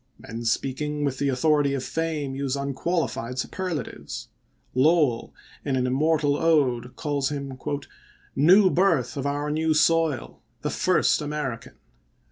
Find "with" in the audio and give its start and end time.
1.05-1.19